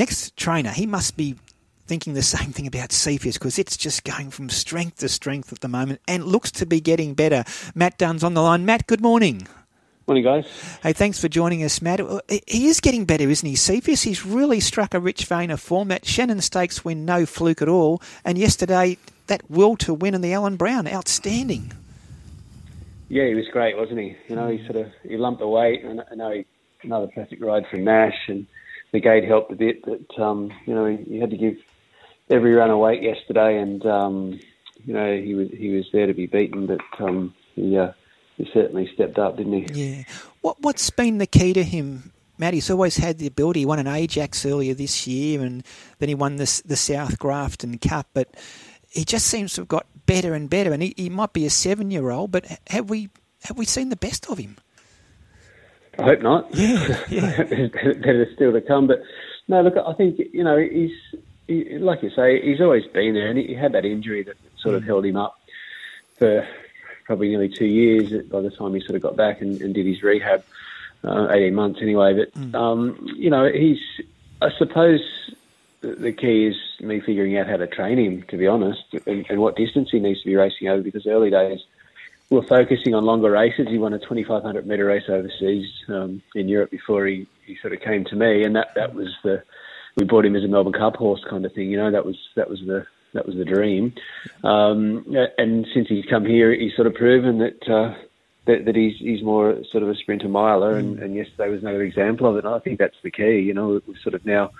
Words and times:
next 0.00 0.34
trainer, 0.34 0.70
he 0.70 0.86
must 0.86 1.16
be 1.16 1.36
thinking 1.86 2.14
the 2.14 2.22
same 2.36 2.52
thing 2.52 2.66
about 2.66 2.90
Cepheus 2.90 3.38
because 3.38 3.58
it's 3.58 3.76
just 3.76 4.02
going 4.02 4.30
from 4.30 4.48
strength 4.48 4.98
to 4.98 5.08
strength 5.08 5.52
at 5.52 5.60
the 5.60 5.68
moment 5.68 6.00
and 6.08 6.24
looks 6.24 6.50
to 6.52 6.66
be 6.66 6.80
getting 6.80 7.14
better. 7.14 7.44
Matt 7.74 7.98
Dunn's 7.98 8.24
on 8.24 8.34
the 8.34 8.42
line. 8.42 8.64
Matt, 8.64 8.86
good 8.86 9.02
morning. 9.02 9.46
Morning, 10.06 10.24
guys. 10.24 10.46
Hey, 10.82 10.92
thanks 10.92 11.20
for 11.20 11.28
joining 11.28 11.62
us, 11.62 11.80
Matt. 11.80 12.00
He 12.48 12.66
is 12.66 12.80
getting 12.80 13.04
better, 13.04 13.28
isn't 13.28 13.46
he? 13.46 13.54
Cepheus, 13.54 14.02
he's 14.02 14.26
really 14.26 14.58
struck 14.58 14.92
a 14.92 14.98
rich 14.98 15.26
vein 15.26 15.52
of 15.52 15.60
form. 15.60 15.88
That 15.88 16.04
Shannon 16.04 16.40
Stakes 16.40 16.84
win 16.84 17.04
no 17.04 17.26
fluke 17.26 17.62
at 17.62 17.68
all. 17.68 18.02
And 18.24 18.36
yesterday, 18.36 18.96
that 19.28 19.48
will 19.48 19.76
to 19.76 19.94
win 19.94 20.14
in 20.14 20.20
the 20.20 20.32
Alan 20.32 20.56
Brown, 20.56 20.88
outstanding. 20.88 21.72
Yeah, 23.08 23.26
he 23.26 23.34
was 23.34 23.46
great, 23.52 23.76
wasn't 23.76 24.00
he? 24.00 24.16
You 24.28 24.34
know, 24.34 24.48
he 24.48 24.64
sort 24.64 24.76
of 24.76 24.90
he 25.02 25.16
lumped 25.16 25.40
the 25.40 25.46
weight, 25.46 25.84
and 25.84 26.00
I 26.10 26.14
know 26.14 26.32
he, 26.32 26.46
another 26.82 27.08
perfect 27.14 27.40
ride 27.42 27.64
from 27.70 27.84
Nash, 27.84 28.18
and 28.26 28.46
the 28.92 29.00
gate 29.00 29.24
helped 29.24 29.52
a 29.52 29.56
bit. 29.56 29.84
But 29.84 30.18
um, 30.22 30.52
you 30.66 30.74
know, 30.74 30.86
he, 30.86 31.18
had 31.18 31.30
to 31.30 31.36
give 31.36 31.56
every 32.28 32.54
run 32.54 32.70
a 32.70 32.78
weight 32.78 33.02
yesterday, 33.02 33.58
and 33.58 33.84
um, 33.86 34.40
you 34.84 34.94
know, 34.94 35.16
he 35.16 35.34
was 35.34 35.48
he 35.50 35.70
was 35.70 35.86
there 35.92 36.06
to 36.06 36.14
be 36.14 36.26
beaten, 36.26 36.66
but 36.66 36.80
um, 37.00 37.34
he. 37.54 37.76
Uh, 37.76 37.92
he 38.40 38.50
certainly 38.54 38.90
stepped 38.94 39.18
up, 39.18 39.36
didn't 39.36 39.52
he? 39.52 39.84
Yeah. 39.96 40.04
What 40.40 40.56
What's 40.60 40.88
been 40.88 41.18
the 41.18 41.26
key 41.26 41.52
to 41.52 41.62
him, 41.62 42.10
Matt? 42.38 42.54
He's 42.54 42.70
always 42.70 42.96
had 42.96 43.18
the 43.18 43.26
ability. 43.26 43.60
He 43.60 43.66
won 43.66 43.78
an 43.78 43.86
Ajax 43.86 44.46
earlier 44.46 44.72
this 44.72 45.06
year, 45.06 45.42
and 45.42 45.62
then 45.98 46.08
he 46.08 46.14
won 46.14 46.36
the 46.36 46.62
the 46.64 46.76
South 46.76 47.18
Grafton 47.18 47.76
Cup. 47.76 48.08
But 48.14 48.34
he 48.88 49.04
just 49.04 49.26
seems 49.26 49.52
to 49.54 49.60
have 49.60 49.68
got 49.68 49.86
better 50.06 50.32
and 50.32 50.48
better. 50.48 50.72
And 50.72 50.82
he, 50.82 50.94
he 50.96 51.10
might 51.10 51.34
be 51.34 51.44
a 51.44 51.50
seven 51.50 51.90
year 51.90 52.10
old, 52.10 52.30
but 52.30 52.46
have 52.68 52.88
we 52.88 53.10
have 53.42 53.58
we 53.58 53.66
seen 53.66 53.90
the 53.90 53.96
best 53.96 54.30
of 54.30 54.38
him? 54.38 54.56
I 56.00 56.04
hope 56.04 56.22
not. 56.22 56.54
Yeah, 56.54 57.04
yeah. 57.08 57.42
There's 57.44 58.34
still 58.34 58.52
to 58.52 58.60
come. 58.60 58.86
But 58.86 59.02
no, 59.48 59.62
look, 59.62 59.74
I 59.76 59.92
think 59.94 60.18
you 60.32 60.44
know 60.44 60.56
he's 60.56 60.92
he, 61.46 61.78
like 61.78 62.02
you 62.02 62.10
say, 62.10 62.40
he's 62.40 62.60
always 62.60 62.86
been 62.86 63.14
there, 63.14 63.28
and 63.28 63.38
he 63.38 63.54
had 63.54 63.72
that 63.72 63.84
injury 63.84 64.22
that 64.22 64.36
sort 64.58 64.74
of 64.74 64.82
mm. 64.82 64.86
held 64.86 65.04
him 65.04 65.16
up 65.16 65.38
for 66.16 66.46
probably 67.04 67.28
nearly 67.28 67.48
two 67.48 67.66
years 67.66 68.12
by 68.28 68.40
the 68.40 68.50
time 68.50 68.72
he 68.72 68.80
sort 68.80 68.94
of 68.94 69.02
got 69.02 69.16
back 69.16 69.40
and, 69.40 69.60
and 69.60 69.74
did 69.74 69.84
his 69.84 70.00
rehab, 70.00 70.44
uh, 71.02 71.26
18 71.28 71.52
months 71.54 71.80
anyway. 71.82 72.14
But, 72.14 72.32
mm. 72.34 72.54
um, 72.54 73.04
you 73.16 73.28
know, 73.28 73.50
he's, 73.50 73.80
I 74.40 74.50
suppose 74.56 75.00
the 75.80 76.12
key 76.12 76.46
is 76.46 76.56
me 76.80 77.00
figuring 77.00 77.36
out 77.36 77.48
how 77.48 77.56
to 77.56 77.66
train 77.66 77.98
him, 77.98 78.22
to 78.28 78.36
be 78.36 78.46
honest, 78.46 78.84
and, 79.06 79.26
and 79.28 79.40
what 79.40 79.56
distance 79.56 79.90
he 79.90 79.98
needs 79.98 80.20
to 80.20 80.26
be 80.26 80.36
racing 80.36 80.68
over 80.68 80.82
because 80.82 81.04
early 81.04 81.30
days 81.30 81.60
we 82.30 82.36
were 82.36 82.46
focusing 82.46 82.94
on 82.94 83.04
longer 83.04 83.30
races. 83.30 83.66
He 83.68 83.78
won 83.78 83.92
a 83.92 83.98
2,500 83.98 84.66
metre 84.66 84.86
race 84.86 85.08
overseas 85.08 85.66
um, 85.88 86.22
in 86.34 86.48
Europe 86.48 86.70
before 86.70 87.06
he, 87.06 87.26
he 87.44 87.56
sort 87.60 87.72
of 87.72 87.80
came 87.80 88.04
to 88.06 88.16
me, 88.16 88.44
and 88.44 88.54
that, 88.56 88.68
that 88.76 88.94
was 88.94 89.08
the 89.24 89.42
we 89.96 90.04
bought 90.04 90.24
him 90.24 90.36
as 90.36 90.44
a 90.44 90.48
Melbourne 90.48 90.72
Cup 90.72 90.96
horse 90.96 91.22
kind 91.28 91.44
of 91.44 91.52
thing. 91.52 91.68
You 91.68 91.76
know, 91.76 91.90
that 91.90 92.06
was 92.06 92.16
that 92.36 92.48
was 92.48 92.60
the 92.60 92.86
that 93.12 93.26
was 93.26 93.36
the 93.36 93.44
dream. 93.44 93.92
Um, 94.44 95.04
and 95.36 95.66
since 95.74 95.88
he's 95.88 96.06
come 96.06 96.24
here, 96.24 96.54
he's 96.54 96.74
sort 96.76 96.86
of 96.86 96.94
proven 96.94 97.38
that 97.38 97.68
uh, 97.68 97.94
that, 98.46 98.64
that, 98.66 98.76
he's 98.76 98.96
he's 98.98 99.22
more 99.22 99.56
sort 99.70 99.82
of 99.82 99.88
a 99.88 99.96
sprinter 99.96 100.28
miler. 100.28 100.76
And, 100.76 101.00
and, 101.00 101.14
yesterday 101.14 101.50
was 101.50 101.60
another 101.60 101.82
example 101.82 102.28
of 102.28 102.36
it. 102.36 102.44
And 102.44 102.54
I 102.54 102.60
think 102.60 102.78
that's 102.78 102.96
the 103.02 103.10
key. 103.10 103.40
You 103.40 103.54
know, 103.54 103.80
we've 103.86 103.98
sort 103.98 104.14
of 104.14 104.24
now 104.24 104.52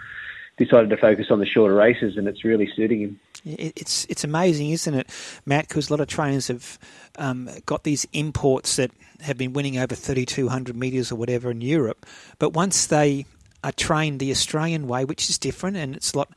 decided 0.59 0.91
to 0.91 0.97
focus 0.97 1.27
on 1.31 1.39
the 1.39 1.47
shorter 1.47 1.75
races, 1.75 2.17
and 2.17 2.27
it's 2.27 2.45
really 2.45 2.69
suiting 2.75 3.01
him. 3.01 3.21
It's 3.45 4.07
it's 4.09 4.25
amazing, 4.25 4.71
isn't 4.71 4.95
it, 4.95 5.09
Matt? 5.47 5.69
Because 5.69 5.89
a 5.89 5.93
lot 5.93 6.01
of 6.01 6.09
trainers 6.09 6.49
have 6.49 6.79
um, 7.17 7.49
got 7.67 7.85
these 7.85 8.07
imports 8.13 8.77
that 8.77 8.91
have 9.23 9.37
been 9.37 9.53
winning 9.53 9.79
over 9.79 9.95
3,200 9.95 10.77
metres 10.77 11.13
or 11.13 11.17
whatever 11.17 11.51
in 11.51 11.61
Europe, 11.61 12.07
but 12.39 12.53
once 12.53 12.87
they 12.87 13.27
are 13.63 13.73
trained 13.73 14.21
the 14.21 14.31
Australian 14.31 14.89
way, 14.89 15.05
which 15.05 15.29
is 15.29 15.39
different, 15.39 15.77
and 15.77 15.95
it's 15.95 16.13
a 16.13 16.19
lot 16.19 16.31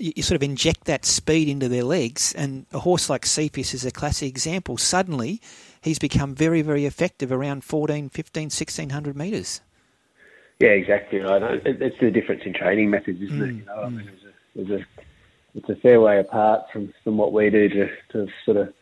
you, 0.00 0.22
sort 0.22 0.36
of 0.36 0.42
inject 0.42 0.84
that 0.84 1.04
speed 1.04 1.48
into 1.48 1.68
their 1.68 1.84
legs, 1.84 2.32
and 2.34 2.66
a 2.72 2.80
horse 2.80 3.10
like 3.10 3.26
Cepheus 3.26 3.74
is 3.74 3.84
a 3.84 3.90
classic 3.90 4.28
example. 4.28 4.78
Suddenly, 4.78 5.40
he's 5.82 5.98
become 5.98 6.34
very, 6.34 6.62
very 6.62 6.86
effective 6.86 7.30
around 7.30 7.64
14, 7.64 8.08
15, 8.08 8.44
1600 8.44 9.16
metres. 9.16 9.60
Yeah, 10.58 10.70
exactly 10.70 11.20
right. 11.20 11.62
It's 11.64 11.98
the 12.00 12.10
difference 12.10 12.42
in 12.44 12.52
training 12.52 12.90
methods, 12.90 13.20
isn't 13.22 13.38
mm, 13.38 13.48
it? 13.48 13.54
You 13.54 13.64
know. 13.64 13.82
I 13.82 13.88
mean, 13.88 14.06
there's 14.06 14.22
a, 14.24 14.68
there's 14.68 14.82
a, 14.82 14.86
it's 15.54 15.68
a 15.68 15.76
fair 15.76 16.00
way 16.00 16.18
apart 16.18 16.70
from, 16.72 16.92
from 17.04 17.16
what 17.16 17.32
we 17.32 17.50
do 17.50 17.68
to, 17.68 17.88
to 18.12 18.28
sort 18.44 18.56
of 18.56 18.72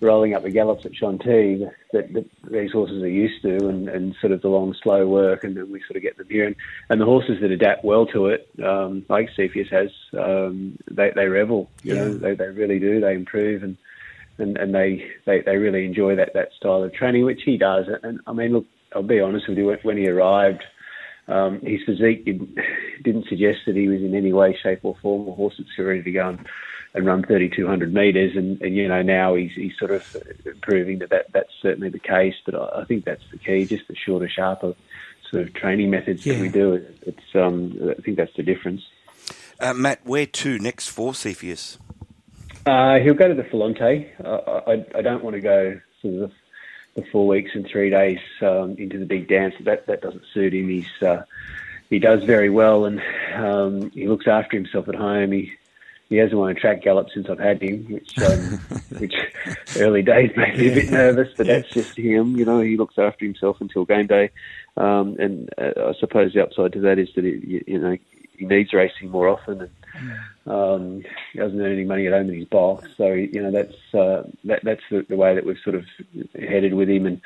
rolling 0.00 0.34
up 0.34 0.42
the 0.42 0.50
gallops 0.50 0.86
at 0.86 0.94
Chantilly 0.94 1.68
that, 1.92 2.12
that, 2.12 2.24
these 2.50 2.72
horses 2.72 3.02
are 3.02 3.08
used 3.08 3.42
to 3.42 3.68
and, 3.68 3.88
and 3.88 4.14
sort 4.20 4.32
of 4.32 4.40
the 4.40 4.48
long, 4.48 4.74
slow 4.82 5.06
work, 5.06 5.44
and 5.44 5.56
then 5.56 5.70
we 5.70 5.80
sort 5.82 5.96
of 5.96 6.02
get 6.02 6.16
them 6.16 6.26
here. 6.30 6.46
And, 6.46 6.56
and 6.88 7.00
the 7.00 7.04
horses 7.04 7.40
that 7.40 7.50
adapt 7.50 7.84
well 7.84 8.06
to 8.06 8.26
it, 8.26 8.48
um, 8.64 9.04
like 9.08 9.28
Cepheus 9.36 9.68
has, 9.70 9.90
um, 10.18 10.78
they, 10.90 11.10
they 11.14 11.26
revel, 11.26 11.70
you 11.82 11.94
know, 11.94 12.14
they, 12.14 12.34
they 12.34 12.48
really 12.48 12.78
do. 12.78 13.00
They 13.00 13.14
improve 13.14 13.62
and, 13.62 13.76
and, 14.38 14.56
and 14.56 14.74
they, 14.74 15.06
they, 15.26 15.42
they 15.42 15.56
really 15.56 15.84
enjoy 15.84 16.16
that, 16.16 16.32
that 16.34 16.52
style 16.54 16.82
of 16.82 16.94
training, 16.94 17.24
which 17.24 17.42
he 17.44 17.58
does. 17.58 17.86
And 18.02 18.20
I 18.26 18.32
mean, 18.32 18.54
look, 18.54 18.66
I'll 18.94 19.02
be 19.02 19.20
honest 19.20 19.48
with 19.48 19.58
you, 19.58 19.76
when 19.82 19.98
he 19.98 20.08
arrived, 20.08 20.64
um, 21.28 21.60
his 21.60 21.80
physique 21.84 22.24
didn't, 22.24 22.56
didn't 23.02 23.26
suggest 23.28 23.60
that 23.66 23.76
he 23.76 23.88
was 23.88 24.00
in 24.00 24.14
any 24.14 24.32
way, 24.32 24.56
shape, 24.62 24.80
or 24.82 24.96
form 25.02 25.28
a 25.28 25.32
horse 25.32 25.54
that's 25.58 25.78
ready 25.78 26.02
to 26.02 26.12
go 26.12 26.28
and 26.28 26.46
and 26.94 27.06
run 27.06 27.22
3,200 27.22 27.94
metres. 27.94 28.36
And, 28.36 28.60
and, 28.62 28.74
you 28.74 28.88
know, 28.88 29.02
now 29.02 29.34
he's, 29.34 29.52
he's 29.54 29.78
sort 29.78 29.92
of 29.92 30.16
proving 30.62 30.98
that, 31.00 31.10
that 31.10 31.32
that's 31.32 31.52
certainly 31.62 31.88
the 31.88 32.00
case. 32.00 32.34
But 32.44 32.54
I, 32.54 32.80
I 32.80 32.84
think 32.84 33.04
that's 33.04 33.22
the 33.30 33.38
key, 33.38 33.64
just 33.64 33.86
the 33.88 33.94
shorter, 33.94 34.28
sharper 34.28 34.74
sort 35.30 35.44
of 35.44 35.54
training 35.54 35.90
methods 35.90 36.26
yeah. 36.26 36.34
that 36.34 36.42
we 36.42 36.48
do. 36.48 36.84
It's, 37.02 37.34
um, 37.34 37.78
I 37.96 38.00
think 38.02 38.16
that's 38.16 38.34
the 38.36 38.42
difference. 38.42 38.82
Uh, 39.60 39.74
Matt, 39.74 40.04
where 40.04 40.26
to 40.26 40.58
next 40.58 40.88
for 40.88 41.14
Cepheus? 41.14 41.78
Uh, 42.66 42.98
he'll 42.98 43.14
go 43.14 43.28
to 43.28 43.34
the 43.34 43.42
Filonte. 43.42 44.08
Uh, 44.22 44.60
I, 44.66 44.98
I 44.98 45.02
don't 45.02 45.22
want 45.22 45.34
to 45.34 45.40
go 45.40 45.80
sort 46.02 46.14
of 46.14 46.20
the, 46.20 46.34
the 46.94 47.04
four 47.12 47.26
weeks 47.26 47.50
and 47.54 47.66
three 47.66 47.90
days 47.90 48.18
um, 48.42 48.76
into 48.78 48.98
the 48.98 49.06
big 49.06 49.28
dance. 49.28 49.54
That 49.60 49.86
that 49.86 50.02
doesn't 50.02 50.24
suit 50.32 50.54
him. 50.54 50.68
He's 50.68 51.02
uh, 51.02 51.24
he 51.88 51.98
does 51.98 52.24
very 52.24 52.50
well, 52.50 52.84
and 52.84 53.00
um, 53.34 53.90
he 53.90 54.08
looks 54.08 54.26
after 54.26 54.56
himself 54.56 54.88
at 54.88 54.94
home. 54.94 55.32
He 55.32 55.52
he 56.08 56.16
hasn't 56.16 56.38
won 56.38 56.50
a 56.50 56.54
track 56.54 56.82
gallop 56.82 57.08
since 57.14 57.28
I've 57.30 57.38
had 57.38 57.62
him, 57.62 57.84
which 57.84 58.18
um, 58.18 58.60
which 58.98 59.14
early 59.78 60.02
days 60.02 60.30
made 60.36 60.58
me 60.58 60.68
a 60.68 60.74
bit 60.74 60.90
nervous, 60.90 61.28
but 61.36 61.46
yeah. 61.46 61.56
that's 61.56 61.70
just 61.70 61.96
him. 61.96 62.36
You 62.36 62.44
know, 62.44 62.60
he 62.60 62.76
looks 62.76 62.98
after 62.98 63.24
himself 63.24 63.60
until 63.60 63.84
game 63.84 64.06
day, 64.06 64.30
um, 64.76 65.16
and 65.18 65.48
uh, 65.56 65.90
I 65.90 65.92
suppose 65.98 66.32
the 66.32 66.42
upside 66.42 66.72
to 66.72 66.80
that 66.80 66.98
is 66.98 67.08
that 67.14 67.24
he, 67.24 67.62
you 67.66 67.78
know 67.78 67.96
he 68.36 68.46
needs 68.46 68.72
racing 68.72 69.10
more 69.10 69.28
often, 69.28 69.60
and 69.60 69.70
um, 70.46 71.02
he 71.32 71.38
doesn't 71.38 71.60
earn 71.60 71.72
any 71.72 71.84
money 71.84 72.06
at 72.06 72.12
home 72.12 72.28
in 72.28 72.38
his 72.38 72.48
box. 72.48 72.88
So 72.96 73.12
you 73.12 73.42
know 73.42 73.50
that's 73.50 73.94
uh, 73.94 74.28
that, 74.44 74.60
that's 74.62 74.82
the, 74.90 75.04
the 75.08 75.16
way 75.16 75.34
that 75.34 75.44
we've 75.44 75.58
sort 75.62 75.76
of 75.76 75.84
headed 76.34 76.74
with 76.74 76.88
him, 76.88 77.06
and 77.06 77.20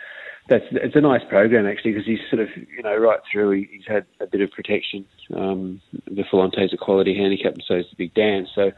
that's 0.48 0.64
it's 0.70 0.96
a 0.96 1.00
nice 1.00 1.22
program 1.28 1.66
actually 1.66 1.92
because 1.92 2.06
he's 2.06 2.20
sort 2.30 2.42
of 2.42 2.48
you 2.56 2.82
know 2.82 2.96
right 2.96 3.20
through 3.30 3.50
he, 3.50 3.68
he's 3.72 3.86
had 3.86 4.06
a 4.20 4.26
bit 4.26 4.40
of 4.40 4.50
protection. 4.50 5.04
Um, 5.34 5.80
the 6.06 6.24
Filonte's 6.24 6.72
a 6.72 6.76
quality 6.76 7.16
handicap, 7.16 7.54
and 7.54 7.64
so 7.66 7.74
is 7.74 7.86
the 7.90 7.96
Big 7.96 8.14
Dance. 8.14 8.48
So 8.54 8.72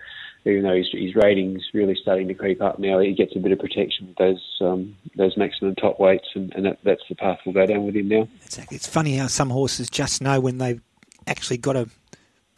even 0.46 0.62
though 0.62 0.76
his, 0.76 0.88
his 0.92 1.16
ratings 1.16 1.62
really 1.74 1.96
starting 2.00 2.28
to 2.28 2.34
creep 2.34 2.62
up 2.62 2.78
now, 2.78 3.00
he 3.00 3.12
gets 3.12 3.34
a 3.34 3.40
bit 3.40 3.50
of 3.50 3.58
protection 3.58 4.06
with 4.06 4.16
those 4.16 4.58
um, 4.60 4.96
those 5.16 5.36
maximum 5.36 5.74
top 5.74 5.98
weights, 5.98 6.28
and, 6.34 6.54
and 6.54 6.66
that, 6.66 6.78
that's 6.84 7.02
the 7.08 7.14
path 7.14 7.38
we'll 7.44 7.52
go 7.52 7.66
down 7.66 7.84
with 7.84 7.96
him 7.96 8.08
now. 8.08 8.28
Exactly. 8.44 8.76
It's 8.76 8.86
funny 8.86 9.16
how 9.16 9.26
some 9.26 9.50
horses 9.50 9.90
just 9.90 10.22
know 10.22 10.38
when 10.38 10.58
they've 10.58 10.80
actually 11.26 11.58
got 11.58 11.72
to 11.72 11.88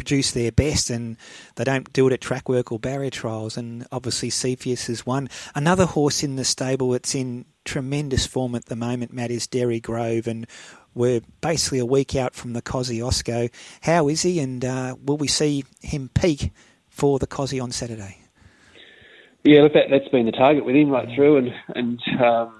produce 0.09 0.31
their 0.31 0.51
best 0.51 0.89
and 0.89 1.19
they 1.57 1.65
don't 1.65 1.93
do 1.93 2.07
it 2.07 2.15
at 2.15 2.21
track 2.23 2.49
work 2.49 2.73
or 2.73 2.79
barrier 2.79 3.11
trials 3.11 3.59
and 3.59 3.87
obviously 3.93 4.31
Cepheus 4.31 4.89
is 4.89 5.05
one. 5.05 5.29
Another 5.55 5.85
horse 5.85 6.23
in 6.23 6.37
the 6.37 6.47
stable 6.47 6.93
that's 6.93 7.15
in 7.15 7.45
tremendous 7.67 8.27
form 8.27 8.55
at 8.55 8.65
the 8.65 8.75
moment, 8.75 9.13
Matt, 9.13 9.31
is 9.31 9.47
Derry 9.47 9.81
Grove, 9.81 10.27
and 10.27 10.47
we're 10.95 11.21
basically 11.43 11.79
a 11.79 11.85
week 11.85 12.17
out 12.17 12.35
from 12.35 12.55
the 12.55 12.63
Kosciuszko. 12.63 13.51
How 13.83 14.09
is 14.09 14.23
he, 14.23 14.41
and 14.41 14.65
uh, 14.65 14.97
will 15.05 15.19
we 15.19 15.29
see 15.29 15.65
him 15.83 16.09
peak 16.15 16.53
for 16.89 17.19
the 17.19 17.27
Cosy 17.27 17.61
on 17.61 17.71
Saturday? 17.71 18.17
Yeah, 19.45 19.61
look, 19.61 19.75
that, 19.75 19.91
has 19.91 20.09
been 20.11 20.25
the 20.25 20.33
target 20.33 20.65
with 20.65 20.75
him 20.75 20.89
right 20.89 21.09
through, 21.15 21.37
and 21.37 21.53
and 21.75 22.01
um, 22.19 22.55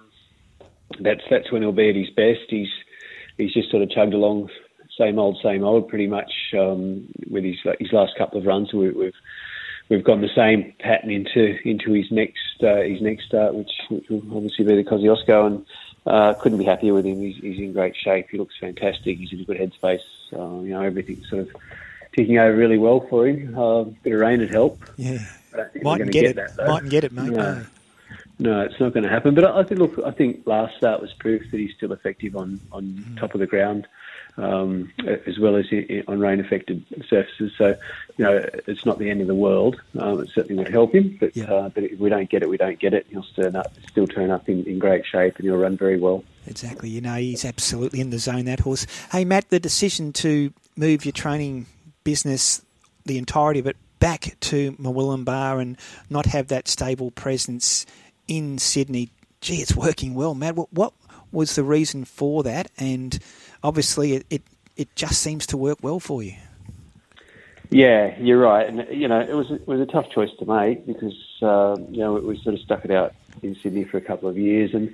that's 1.01 1.23
that's 1.31 1.51
when 1.51 1.63
he'll 1.63 1.73
be 1.73 1.89
at 1.89 1.97
his 1.97 2.11
best. 2.11 2.51
He's 2.51 2.69
he's 3.39 3.55
just 3.55 3.71
sort 3.71 3.83
of 3.83 3.91
chugged 3.91 4.13
along, 4.13 4.51
same 4.99 5.19
old, 5.19 5.39
same 5.43 5.65
old, 5.65 5.89
pretty 5.89 6.07
much 6.07 6.33
um, 6.55 7.07
with 7.31 7.45
his 7.45 7.57
his 7.79 7.93
last 7.93 8.17
couple 8.19 8.39
of 8.39 8.47
runs. 8.47 8.73
We, 8.73 8.91
we've 8.91 9.15
we've 9.89 10.05
gone 10.05 10.21
the 10.21 10.29
same 10.35 10.75
pattern 10.79 11.11
into 11.11 11.57
into 11.65 11.93
his 11.93 12.11
next 12.11 12.63
uh, 12.63 12.83
his 12.83 13.01
next 13.01 13.27
start, 13.27 13.55
which, 13.55 13.73
which 13.89 14.09
will 14.09 14.23
obviously 14.37 14.65
be 14.65 14.77
the 14.77 14.85
Kosciuszko, 14.85 15.47
and 15.47 15.67
uh, 16.07 16.35
couldn't 16.35 16.59
be 16.59 16.65
happier 16.65 16.95
with 16.95 17.07
him. 17.07 17.21
He's, 17.21 17.37
he's, 17.37 17.59
in 17.59 17.73
great 17.73 17.97
shape. 17.97 18.29
He 18.31 18.39
looks 18.39 18.55
fantastic. 18.59 19.19
He's 19.19 19.33
in 19.33 19.41
a 19.41 19.45
good 19.45 19.59
headspace. 19.59 20.01
Uh, 20.33 20.63
you 20.63 20.71
know, 20.71 20.83
everything's 20.83 21.29
sort 21.29 21.43
of 21.43 21.51
ticking 22.17 22.39
over 22.39 22.57
really 22.57 22.79
well 22.79 23.07
for 23.09 23.27
him. 23.27 23.59
Uh, 23.59 23.85
bit 23.85 24.15
of 24.15 24.21
rain 24.21 24.41
would 24.41 24.51
help. 24.51 24.83
Yeah, 24.97 25.19
might 25.83 25.99
get, 25.99 26.13
get, 26.13 26.25
it. 26.25 26.37
That, 26.37 26.67
Might 26.67 26.89
get 26.89 27.05
it, 27.05 27.13
mate. 27.13 27.31
No. 27.31 27.55
No, 27.55 27.67
it's 28.39 28.79
not 28.81 28.93
going 28.93 29.05
to 29.05 29.11
happen. 29.11 29.35
But 29.35 29.45
I 29.45 29.63
think, 29.65 29.81
look, 29.81 29.99
I 30.05 30.11
think 30.11 30.47
last 30.47 30.77
start 30.77 31.01
was 31.01 31.13
proof 31.15 31.51
that 31.51 31.59
he's 31.59 31.75
still 31.75 31.93
effective 31.93 32.37
on 32.37 32.61
on 32.73 32.85
mm. 32.85 33.19
top 33.19 33.35
of 33.35 33.41
the 33.41 33.47
ground 33.47 33.87
um, 34.39 34.93
as 35.27 35.39
well 35.39 35.57
as 35.57 35.67
on 36.07 36.21
rain 36.21 36.41
affected 36.41 36.85
surfaces. 37.09 37.53
So, 37.59 37.77
you 38.17 38.25
know, 38.25 38.45
it's 38.67 38.87
not 38.87 38.99
the 38.99 39.11
end 39.11 39.21
of 39.21 39.27
the 39.27 39.35
world. 39.35 39.81
Um, 39.99 40.21
it 40.21 40.31
certainly 40.31 40.63
would 40.63 40.73
help 40.73 40.95
him, 40.95 41.17
but, 41.19 41.37
yeah. 41.37 41.53
uh, 41.53 41.69
but 41.69 41.85
if 41.85 41.99
we 41.99 42.09
don't 42.09 42.31
get 42.31 42.43
it, 42.43 42.49
we 42.49 42.57
don't 42.57 42.79
get 42.79 42.95
it. 42.95 43.07
He'll 43.11 43.25
turn 43.35 43.57
up, 43.57 43.73
still 43.89 44.07
turn 44.07 44.31
up 44.31 44.49
in, 44.49 44.65
in 44.65 44.79
great 44.79 45.05
shape 45.05 45.37
and 45.37 45.45
he'll 45.45 45.57
run 45.57 45.77
very 45.77 45.99
well. 45.99 46.25
Exactly. 46.47 46.89
You 46.89 47.01
know, 47.01 47.17
he's 47.17 47.45
absolutely 47.45 48.01
in 48.01 48.11
the 48.11 48.19
zone, 48.19 48.45
that 48.45 48.61
horse. 48.61 48.87
Hey, 49.11 49.25
Matt, 49.25 49.51
the 49.51 49.61
decision 49.61 50.13
to 50.15 50.53
move 50.77 51.05
your 51.05 51.13
training 51.13 51.67
business, 52.05 52.63
the 53.05 53.19
entirety 53.19 53.61
of 53.61 53.67
it, 53.67 53.77
back 53.99 54.37
to 54.39 54.73
Murwillumbah 54.73 55.61
and 55.61 55.77
not 56.09 56.27
have 56.27 56.47
that 56.49 56.69
stable 56.69 57.11
presence 57.11 57.85
in 58.29 58.59
Sydney, 58.59 59.11
gee, 59.41 59.57
it's 59.57 59.75
working 59.75 60.15
well, 60.15 60.35
Matt. 60.35 60.55
What, 60.55 60.73
what 60.73 60.93
was 61.33 61.57
the 61.57 61.65
reason 61.65 62.05
for 62.05 62.43
that? 62.45 62.71
And 62.79 63.19
obviously 63.63 64.15
it, 64.15 64.27
it, 64.31 64.43
it 64.77 64.95
just 64.95 65.21
seems 65.21 65.47
to 65.47 65.57
work 65.57 65.79
well 65.83 66.01
for 66.01 66.23
you. 66.23 66.35
Yeah, 67.71 68.17
you're 68.19 68.39
right, 68.39 68.67
and 68.67 68.87
you 68.91 69.09
know 69.09 69.21
it 69.21 69.35
was 69.35 69.51
it 69.51 69.69
was 69.69 69.79
a 69.79 69.85
tough 69.85 70.07
choice 70.11 70.31
to 70.39 70.47
make 70.47 70.87
because 70.87 71.15
uh, 71.43 71.77
you 71.91 71.99
know 71.99 72.15
we 72.15 72.41
sort 72.43 72.55
of 72.55 72.63
stuck 72.63 72.83
it 72.85 72.91
out 72.91 73.15
in 73.43 73.57
Sydney 73.63 73.85
for 73.85 73.99
a 73.99 74.01
couple 74.01 74.27
of 74.27 74.39
years, 74.39 74.71
and 74.73 74.91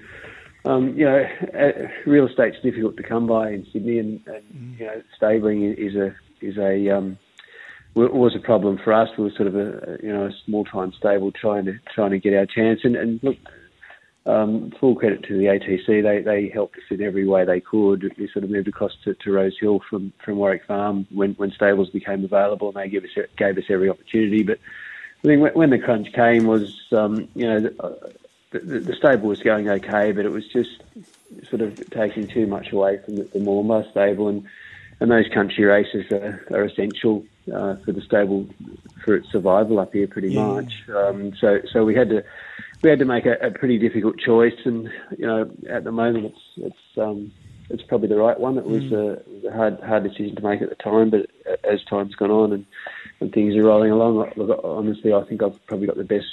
um, 0.65 0.99
you 0.99 1.05
know 1.05 1.25
uh, 1.57 1.89
real 2.05 2.27
estate's 2.27 2.61
difficult 2.63 2.97
to 2.97 3.05
come 3.05 3.29
by 3.29 3.51
in 3.51 3.65
Sydney, 3.73 4.01
and, 4.01 4.21
and 4.27 4.43
mm. 4.53 4.81
you 4.81 4.87
know 4.87 5.03
stabling 5.17 5.63
is 5.63 5.95
a 5.95 6.17
is 6.41 6.59
a 6.59 6.91
um, 6.91 7.17
was 7.95 8.35
a 8.35 8.41
problem 8.41 8.79
for 8.83 8.93
us. 8.93 9.09
We 9.17 9.25
were 9.25 9.31
sort 9.31 9.49
of 9.49 9.57
a 9.57 9.99
you 10.03 10.13
know 10.13 10.27
a 10.27 10.33
small 10.45 10.65
time 10.65 10.93
stable 10.93 11.33
trying 11.33 11.65
to 11.67 11.79
trying 11.95 12.11
to 12.11 12.19
get 12.19 12.35
our 12.35 12.47
chance, 12.47 12.81
and, 12.85 12.97
and 12.97 13.23
look, 13.23 13.37
um, 14.27 14.73
full 14.81 14.95
credit 14.97 15.23
to 15.25 15.37
the 15.37 15.45
ATC. 15.45 16.03
They 16.03 16.23
they 16.23 16.49
helped 16.49 16.77
us 16.77 16.85
in 16.91 17.03
every 17.03 17.27
way 17.27 17.45
they 17.45 17.61
could. 17.61 18.13
We 18.19 18.29
sort 18.29 18.45
of 18.45 18.51
moved 18.51 18.69
across 18.69 18.97
to, 19.05 19.15
to 19.15 19.33
Rosehill 19.33 19.81
from, 19.89 20.13
from 20.25 20.37
Warwick 20.37 20.65
Farm 20.67 21.07
when, 21.11 21.35
when 21.35 21.53
stables 21.53 21.91
became 21.91 22.25
available, 22.25 22.69
and 22.69 22.77
they 22.77 22.89
gave 22.89 23.05
us 23.05 23.27
gave 23.37 23.59
us 23.59 23.65
every 23.69 23.89
opportunity. 23.89 24.43
But 24.43 24.59
I 25.23 25.29
think 25.29 25.55
when, 25.55 25.71
the 25.71 25.79
crunch 25.79 26.13
came, 26.13 26.47
was 26.47 26.77
um, 26.93 27.29
you 27.35 27.47
know 27.47 27.61
the, 27.61 27.83
uh, 27.83 28.09
the, 28.51 28.59
the, 28.81 28.95
stable 28.95 29.29
was 29.29 29.41
going 29.41 29.69
okay, 29.69 30.13
but 30.13 30.25
it 30.25 30.33
was 30.33 30.47
just 30.49 30.83
sort 31.49 31.61
of 31.61 31.91
taking 31.91 32.27
too 32.29 32.47
much 32.47 32.73
away 32.73 32.99
from 33.05 33.17
the, 33.17 33.25
the 33.25 33.39
Murwillumbah 33.41 33.91
stable, 33.91 34.29
and 34.29 34.45
and 35.01 35.11
those 35.11 35.29
country 35.33 35.65
races 35.65 36.11
are, 36.13 36.45
are 36.51 36.65
essential 36.65 37.25
uh, 37.53 37.77
for 37.85 37.93
the 37.93 38.01
stable 38.01 38.49
for 39.05 39.15
its 39.15 39.31
survival 39.31 39.79
up 39.79 39.93
here, 39.93 40.07
pretty 40.07 40.33
yeah. 40.33 40.47
much. 40.47 40.89
Um, 40.89 41.35
so 41.37 41.61
so 41.71 41.85
we 41.85 41.95
had 41.95 42.11
to 42.11 42.25
we 42.83 42.91
had 42.91 42.99
to 42.99 43.05
make 43.05 43.27
a, 43.27 43.35
a, 43.41 43.51
pretty 43.51 43.79
difficult 43.79 44.19
choice, 44.19 44.59
and 44.65 44.91
you 45.19 45.27
know, 45.27 45.51
at 45.69 45.85
the 45.85 45.93
moment, 45.93 46.27
it's 46.27 46.41
it's 46.57 46.99
um, 46.99 47.33
it's 47.71 47.83
probably 47.83 48.09
the 48.09 48.17
right 48.17 48.39
one. 48.39 48.59
It 48.59 48.67
was, 48.67 48.83
mm. 48.85 48.93
a, 48.93 49.31
was, 49.31 49.45
a, 49.45 49.53
hard 49.53 49.81
hard 49.81 50.05
decision 50.05 50.37
to 50.37 50.43
make 50.43 50.63
at 50.63 50.69
the 50.69 50.75
time, 50.77 51.11
but 51.11 51.31
as 51.65 51.83
time's 51.85 52.15
gone 52.15 52.31
on 52.31 52.53
and, 52.53 52.67
and 53.21 53.33
things 53.33 53.57
are 53.57 53.63
rolling 53.63 53.91
along, 53.91 54.31
look, 54.37 54.61
honestly, 54.63 55.13
I 55.13 55.23
think 55.25 55.43
I've 55.43 55.65
probably 55.67 55.87
got 55.87 55.97
the 55.97 56.05
best 56.05 56.27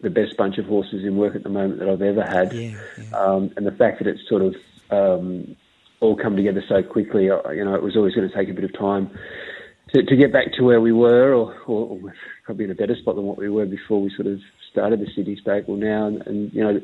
the 0.00 0.10
best 0.10 0.36
bunch 0.36 0.58
of 0.58 0.66
horses 0.66 1.04
in 1.04 1.16
work 1.16 1.34
at 1.34 1.42
the 1.42 1.48
moment 1.48 1.80
that 1.80 1.88
I've 1.88 2.02
ever 2.02 2.22
had, 2.22 2.52
yeah, 2.52 2.78
yeah. 2.96 3.18
Um, 3.18 3.50
and 3.56 3.66
the 3.66 3.72
fact 3.72 3.98
that 3.98 4.06
it's 4.06 4.26
sort 4.28 4.42
of 4.42 4.54
um, 4.90 5.56
all 6.00 6.16
come 6.16 6.36
together 6.36 6.62
so 6.68 6.82
quickly, 6.82 7.24
you 7.24 7.64
know, 7.64 7.74
it 7.74 7.82
was 7.82 7.96
always 7.96 8.14
going 8.14 8.28
to 8.28 8.34
take 8.34 8.48
a 8.48 8.54
bit 8.54 8.64
of 8.64 8.78
time 8.78 9.10
to, 9.94 10.02
to 10.02 10.16
get 10.16 10.32
back 10.32 10.52
to 10.54 10.62
where 10.62 10.80
we 10.80 10.92
were, 10.92 11.34
or, 11.34 11.54
or, 11.66 11.88
or, 11.88 12.14
probably 12.44 12.64
in 12.64 12.70
a 12.70 12.74
better 12.74 12.96
spot 12.96 13.16
than 13.16 13.24
what 13.24 13.38
we 13.38 13.48
were 13.48 13.66
before 13.66 14.00
we 14.00 14.10
sort 14.14 14.26
of 14.26 14.38
started 14.70 15.00
the 15.00 15.10
city 15.16 15.36
stable 15.40 15.76
now, 15.76 16.06
and, 16.06 16.26
and 16.26 16.52
you 16.52 16.62
know, 16.62 16.80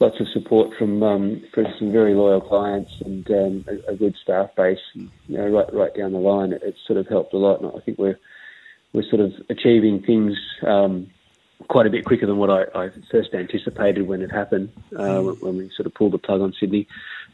lots 0.00 0.20
of 0.20 0.26
support 0.32 0.76
from 0.78 1.02
um, 1.02 1.42
from 1.52 1.66
some 1.78 1.92
very 1.92 2.14
loyal 2.14 2.40
clients 2.40 2.90
and 3.04 3.28
um, 3.30 3.64
a, 3.68 3.92
a, 3.92 3.96
good 3.96 4.14
staff 4.22 4.50
base. 4.56 4.78
And, 4.94 5.10
you 5.26 5.38
know, 5.38 5.48
right 5.48 5.72
right 5.72 5.94
down 5.94 6.12
the 6.12 6.18
line, 6.18 6.52
it, 6.52 6.62
it's 6.64 6.78
sort 6.86 6.98
of 6.98 7.08
helped 7.08 7.32
a 7.32 7.38
lot, 7.38 7.60
and 7.60 7.70
I 7.74 7.80
think 7.84 7.98
we're 7.98 8.18
we're 8.92 9.08
sort 9.08 9.20
of 9.20 9.32
achieving 9.48 10.02
things. 10.02 10.36
Um, 10.66 11.10
quite 11.68 11.86
a 11.86 11.90
bit 11.90 12.04
quicker 12.04 12.26
than 12.26 12.36
what 12.36 12.50
I, 12.50 12.64
I 12.74 12.88
first 13.10 13.32
anticipated 13.32 14.06
when 14.06 14.20
it 14.20 14.30
happened, 14.30 14.70
uh, 14.98 15.22
when 15.22 15.56
we 15.56 15.70
sort 15.74 15.86
of 15.86 15.94
pulled 15.94 16.12
the 16.12 16.18
plug 16.18 16.40
on 16.40 16.52
Sydney. 16.58 16.86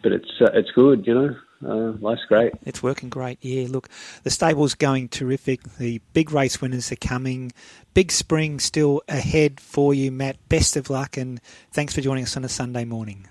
But 0.02 0.12
it's 0.12 0.31
uh, 0.41 0.50
it's 0.55 0.70
good, 0.70 1.06
you 1.06 1.14
know 1.14 1.37
uh, 1.67 1.93
life's 2.00 2.25
great. 2.26 2.52
It's 2.64 2.82
working 2.82 3.08
great. 3.08 3.38
Yeah, 3.43 3.67
look, 3.69 3.88
the 4.23 4.31
stable's 4.31 4.75
going 4.75 5.08
terrific. 5.08 5.62
The 5.79 6.00
big 6.12 6.32
race 6.32 6.61
winners 6.61 6.91
are 6.91 6.97
coming. 6.97 7.52
Big 7.94 8.12
spring 8.12 8.61
still 8.61 9.02
ahead 9.08 9.61
for 9.61 9.93
you, 9.93 10.11
Matt. 10.11 10.37
Best 10.49 10.76
of 10.76 10.91
luck, 10.91 11.17
and 11.17 11.41
thanks 11.73 11.94
for 11.94 12.00
joining 12.00 12.25
us 12.25 12.37
on 12.37 12.44
a 12.44 12.49
Sunday 12.49 12.85
morning. 12.85 13.29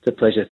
It's 0.00 0.08
a 0.08 0.12
pleasure. 0.12 0.46